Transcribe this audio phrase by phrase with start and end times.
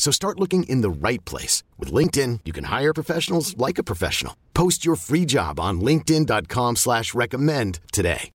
[0.00, 1.62] So start looking in the right place.
[1.78, 4.34] With LinkedIn, you can hire professionals like a professional.
[4.54, 8.30] Post your free job on linkedin.com slash recommend today.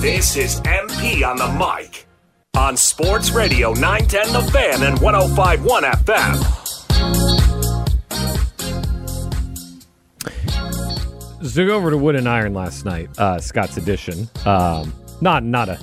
[0.00, 2.06] This is MP on the mic
[2.56, 6.36] on Sports Radio 910 The Fan and 1051 FM.
[11.46, 14.30] So over to Wood and Iron last night, uh, Scott's Addition.
[14.46, 15.78] Um, not not a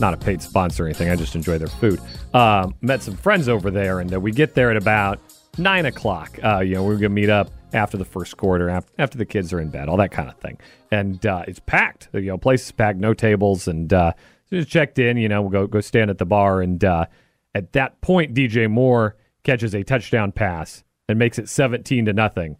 [0.00, 1.10] not a paid sponsor or anything.
[1.10, 2.00] I just enjoy their food.
[2.34, 5.20] Um, met some friends over there, and uh, we get there at about
[5.58, 6.38] nine o'clock.
[6.42, 9.52] Uh, you know, we're gonna meet up after the first quarter, after, after the kids
[9.52, 10.58] are in bed, all that kind of thing.
[10.90, 12.08] And uh, it's packed.
[12.12, 14.12] You know, place is packed, no tables, and uh,
[14.50, 15.16] just checked in.
[15.16, 17.06] You know, we'll go go stand at the bar, and uh,
[17.54, 22.56] at that point, DJ Moore catches a touchdown pass and makes it seventeen to nothing.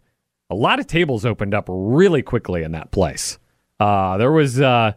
[0.49, 3.39] A lot of tables opened up really quickly in that place.
[3.81, 4.93] Uh, there was uh,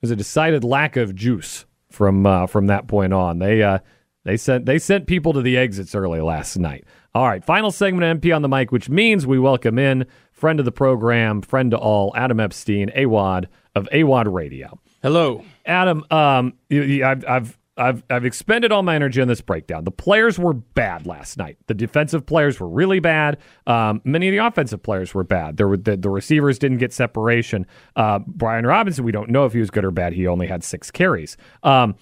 [0.00, 3.38] was a decided lack of juice from uh, from that point on.
[3.38, 3.78] They uh,
[4.24, 6.84] they sent they sent people to the exits early last night.
[7.14, 10.58] All right, final segment of MP on the mic, which means we welcome in friend
[10.58, 13.46] of the program, friend to all, Adam Epstein, AWOD
[13.76, 14.80] of AWOD Radio.
[15.00, 16.04] Hello, Adam.
[16.10, 19.84] Um, I've, I've I've I've expended all my energy on this breakdown.
[19.84, 21.56] The players were bad last night.
[21.68, 23.38] The defensive players were really bad.
[23.66, 25.56] Um, many of the offensive players were bad.
[25.56, 27.66] There were the, the receivers didn't get separation.
[27.96, 30.12] Uh, Brian Robinson, we don't know if he was good or bad.
[30.12, 31.36] He only had six carries.
[31.62, 31.94] Um,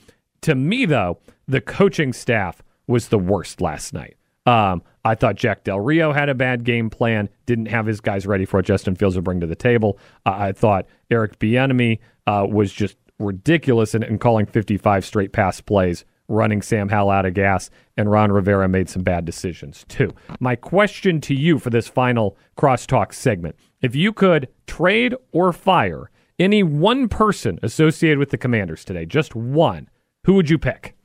[0.42, 4.16] to me, though, the coaching staff was the worst last night.
[4.46, 8.26] Um, I thought Jack Del Rio had a bad game plan, didn't have his guys
[8.26, 9.98] ready for what Justin Fields would bring to the table.
[10.26, 15.60] Uh, I thought Eric Bieniemy uh, was just ridiculous in, in calling 55 straight pass
[15.60, 20.10] plays, running Sam Howell out of gas, and Ron Rivera made some bad decisions too.
[20.40, 26.10] My question to you for this final crosstalk segment if you could trade or fire
[26.38, 29.88] any one person associated with the Commanders today, just one,
[30.24, 30.96] who would you pick?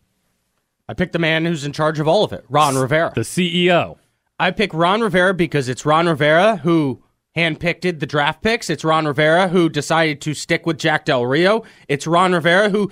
[0.88, 3.12] I picked the man who's in charge of all of it, Ron Rivera.
[3.16, 3.98] The CEO.
[4.40, 7.02] I pick Ron Rivera because it's Ron Rivera who
[7.36, 8.70] handpicked the draft picks.
[8.70, 11.64] It's Ron Rivera who decided to stick with Jack Del Rio.
[11.88, 12.90] It's Ron Rivera who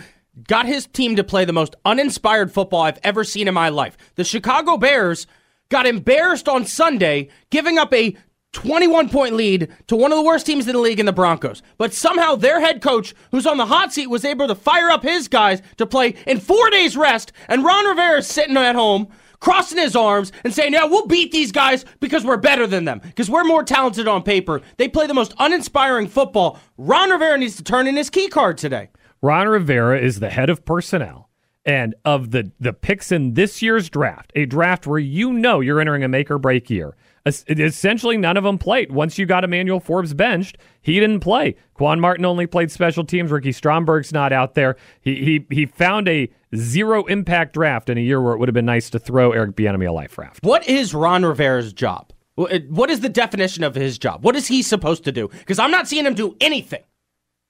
[0.47, 3.97] got his team to play the most uninspired football I've ever seen in my life.
[4.15, 5.27] The Chicago Bears
[5.69, 8.15] got embarrassed on Sunday, giving up a
[8.51, 11.63] 21 point lead to one of the worst teams in the league in the Broncos.
[11.77, 15.03] But somehow their head coach, who's on the hot seat, was able to fire up
[15.03, 19.07] his guys to play in four days rest, and Ron Rivera is sitting at home
[19.43, 23.01] crossing his arms and saying, Yeah, we'll beat these guys because we're better than them,
[23.03, 24.61] because we're more talented on paper.
[24.77, 26.59] They play the most uninspiring football.
[26.77, 28.89] Ron Rivera needs to turn in his key card today.
[29.21, 31.29] Ron Rivera is the head of personnel.
[31.65, 35.79] And of the, the picks in this year's draft, a draft where you know you're
[35.79, 38.91] entering a make or break year, essentially none of them played.
[38.91, 41.55] Once you got Emmanuel Forbes benched, he didn't play.
[41.73, 43.31] Quan Martin only played special teams.
[43.31, 44.75] Ricky Stromberg's not out there.
[44.99, 48.53] He he he found a zero impact draft in a year where it would have
[48.53, 50.43] been nice to throw Eric Bieniemy a life raft.
[50.43, 52.11] What is Ron Rivera's job?
[52.35, 54.25] What is the definition of his job?
[54.25, 55.29] What is he supposed to do?
[55.29, 56.83] Because I'm not seeing him do anything.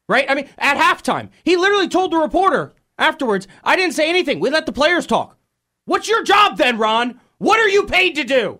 [0.09, 0.29] Right?
[0.29, 4.39] I mean, at halftime, he literally told the reporter afterwards, "I didn't say anything.
[4.39, 5.37] We let the players talk."
[5.85, 7.19] What's your job then, Ron?
[7.37, 8.59] What are you paid to do?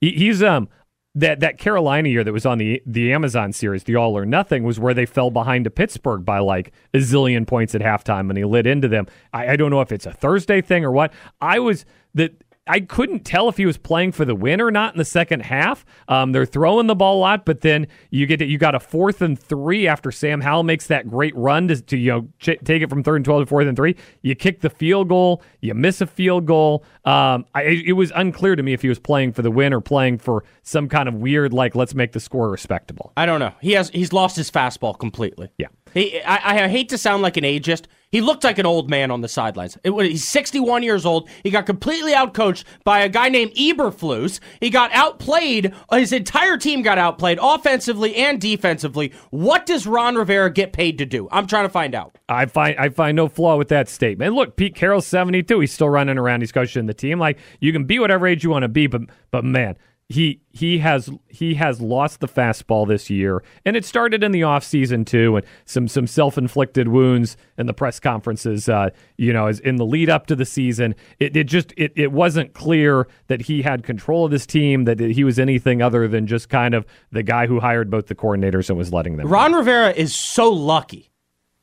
[0.00, 0.68] He's um
[1.14, 4.64] that that Carolina year that was on the the Amazon series, the All or Nothing,
[4.64, 8.36] was where they fell behind to Pittsburgh by like a zillion points at halftime, and
[8.36, 9.06] he lit into them.
[9.32, 11.12] I, I don't know if it's a Thursday thing or what.
[11.40, 12.32] I was that
[12.66, 15.40] I couldn't tell if he was playing for the win or not in the second
[15.40, 15.84] half.
[16.08, 18.80] Um, they're throwing the ball a lot, but then you get to, you got a
[18.80, 22.58] fourth and three after Sam Howell makes that great run to, to you know ch-
[22.64, 23.96] take it from third and twelve to fourth and three.
[24.22, 26.84] You kick the field goal, you miss a field goal.
[27.04, 29.80] Um, I, it was unclear to me if he was playing for the win or
[29.80, 33.12] playing for some kind of weird like let's make the score respectable.
[33.16, 33.52] I don't know.
[33.60, 35.50] He has he's lost his fastball completely.
[35.58, 35.68] Yeah.
[35.94, 37.84] He, I, I hate to sound like an ageist.
[38.12, 39.76] He looked like an old man on the sidelines.
[39.82, 41.28] It, he's 61 years old.
[41.42, 44.38] He got completely outcoached by a guy named Eberflus.
[44.60, 45.74] He got outplayed.
[45.92, 49.12] His entire team got outplayed offensively and defensively.
[49.30, 51.28] What does Ron Rivera get paid to do?
[51.32, 52.16] I'm trying to find out.
[52.28, 54.34] I find I find no flaw with that statement.
[54.34, 55.60] Look, Pete Carroll's 72.
[55.60, 56.40] He's still running around.
[56.40, 57.18] He's coaching the team.
[57.18, 59.76] Like you can be whatever age you want to be, but but man,
[60.08, 64.42] he he has he has lost the fastball this year and it started in the
[64.42, 69.58] offseason too and some some self-inflicted wounds in the press conferences uh, you know as
[69.60, 70.94] in the lead up to the season.
[71.18, 75.00] It, it just it, it wasn't clear that he had control of this team that
[75.00, 78.68] he was anything other than just kind of the guy who hired both the coordinators
[78.68, 81.10] and was letting them Ron Rivera is so lucky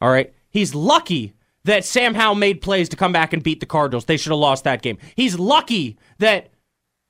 [0.03, 0.33] all right?
[0.49, 4.03] He's lucky that Sam Howell made plays to come back and beat the Cardinals.
[4.03, 4.97] They should have lost that game.
[5.15, 6.49] He's lucky that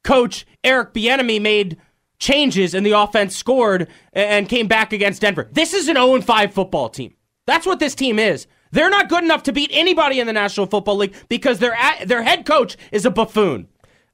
[0.04, 1.78] coach Eric Bieniemy made
[2.20, 5.50] changes and the offense scored and came back against Denver.
[5.52, 7.16] This is an 0 5 football team.
[7.46, 8.48] That's what this team is.
[8.72, 12.24] They're not good enough to beat anybody in the National Football League because their their
[12.24, 13.68] head coach is a buffoon.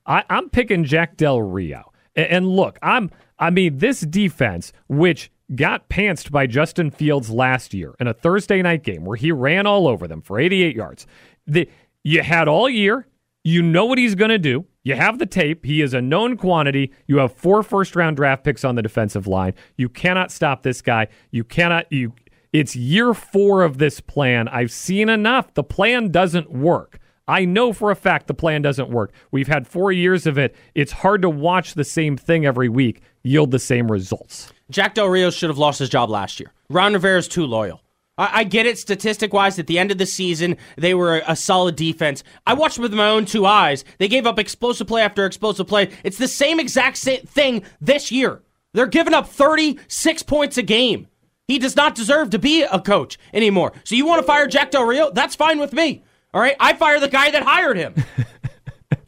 [0.05, 5.31] I, am picking Jack Del Rio, and, and look, I'm I mean this defense, which
[5.55, 9.65] got pantsed by Justin Fields last year in a Thursday night game where he ran
[9.65, 11.07] all over them for 88 yards.
[11.47, 11.69] The,
[12.03, 13.07] you had all year.
[13.49, 14.65] You know what he's going to do.
[14.83, 15.65] You have the tape.
[15.65, 16.93] He is a known quantity.
[17.07, 19.55] You have four first round draft picks on the defensive line.
[19.75, 21.07] You cannot stop this guy.
[21.31, 22.13] You cannot you
[22.53, 24.47] it's year 4 of this plan.
[24.47, 25.53] I've seen enough.
[25.55, 26.99] The plan doesn't work.
[27.27, 29.13] I know for a fact the plan doesn't work.
[29.31, 30.55] We've had 4 years of it.
[30.75, 34.53] It's hard to watch the same thing every week yield the same results.
[34.69, 36.53] Jack Del Rio should have lost his job last year.
[36.69, 37.81] Ron Rivera is too loyal.
[38.19, 39.57] I, I get it statistic wise.
[39.57, 42.23] At the end of the season, they were a, a solid defense.
[42.45, 43.83] I watched with my own two eyes.
[43.97, 45.89] They gave up explosive play after explosive play.
[46.03, 48.43] It's the same exact thing this year.
[48.73, 51.07] They're giving up 36 points a game.
[51.47, 53.73] He does not deserve to be a coach anymore.
[53.83, 55.09] So you want to fire Jack Del Rio?
[55.11, 56.03] That's fine with me.
[56.31, 57.95] All right, I fire the guy that hired him.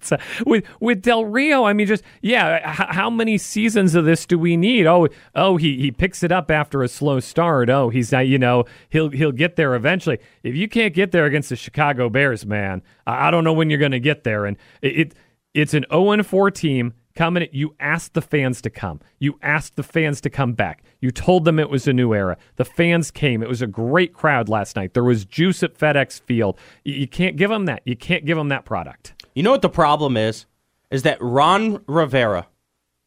[0.10, 2.72] uh, with with Del Rio, I mean, just yeah.
[2.72, 4.88] H- how many seasons of this do we need?
[4.88, 7.70] Oh, oh, he he picks it up after a slow start.
[7.70, 8.28] Oh, he's not.
[8.28, 10.20] You know, he'll he'll get there eventually.
[10.44, 13.70] If you can't get there against the Chicago Bears, man, I, I don't know when
[13.70, 14.46] you're going to get there.
[14.46, 15.16] And it, it
[15.54, 17.48] it's an 0 4 team coming.
[17.52, 19.00] You asked the fans to come.
[19.20, 20.84] You asked the fans to come back.
[21.00, 22.38] You told them it was a new era.
[22.56, 23.42] The fans came.
[23.44, 24.94] It was a great crowd last night.
[24.94, 26.58] There was juice at FedEx Field.
[26.84, 27.82] You can't give them that.
[27.86, 29.14] You can't give them that product.
[29.34, 30.46] You know what the problem is?
[30.90, 32.48] Is that Ron Rivera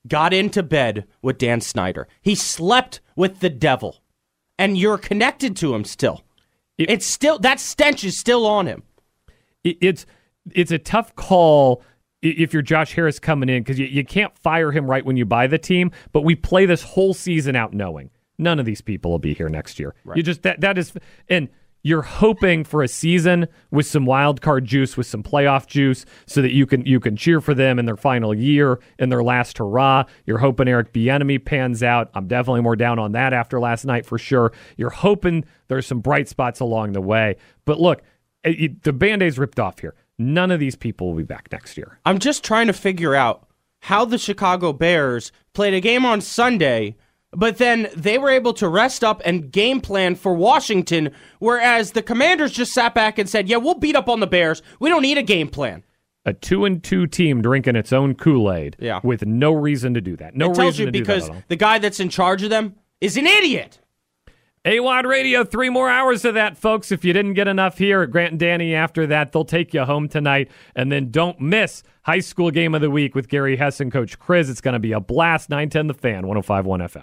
[0.07, 2.09] got into bed with Dan Snyder.
[2.23, 4.01] He slept with the devil.
[4.59, 6.23] And you're connected to him still.
[6.79, 8.85] It, it's still that stench is still on him.
[9.65, 10.07] It, it's
[10.53, 11.83] it's a tough call
[12.23, 15.25] if you're Josh Harris coming in because you, you can't fire him right when you
[15.25, 15.91] buy the team.
[16.13, 19.49] But we play this whole season out knowing none of these people will be here
[19.49, 19.95] next year.
[20.05, 20.17] Right.
[20.17, 20.93] You just that that is
[21.29, 21.49] and
[21.85, 26.43] you're hoping for a season with some wild card juice, with some playoff juice, so
[26.43, 29.59] that you can you can cheer for them in their final year, in their last
[29.59, 30.05] hurrah.
[30.25, 32.11] You're hoping Eric Bieniemy pans out.
[32.15, 34.53] I'm definitely more down on that after last night for sure.
[34.77, 37.37] You're hoping there's some bright spots along the way.
[37.67, 38.03] But look,
[38.43, 39.95] it, it, the band-aid's ripped off here.
[40.19, 41.99] None of these people will be back next year.
[42.07, 43.47] I'm just trying to figure out
[43.81, 46.97] how the Chicago Bears played a game on Sunday
[47.35, 52.03] but then they were able to rest up and game plan for Washington, whereas the
[52.03, 54.63] Commanders just sat back and said, "Yeah, we'll beat up on the Bears.
[54.81, 55.83] We don't need a game plan."
[56.27, 59.01] A two and two team drinking its own Kool Aid, yeah.
[59.03, 60.35] with no reason to do that.
[60.35, 61.13] No reason to do that.
[61.13, 63.81] it tells reason you because the guy that's in charge of them is an idiot.
[64.65, 66.91] AWOD Radio, three more hours of that, folks.
[66.91, 69.85] If you didn't get enough here at Grant and Danny after that, they'll take you
[69.85, 70.51] home tonight.
[70.75, 74.19] And then don't miss High School Game of the Week with Gary Hess and Coach
[74.19, 74.49] Chris.
[74.49, 75.51] It's going to be a blast.
[75.51, 77.03] 910 The Fan, 1051 FM.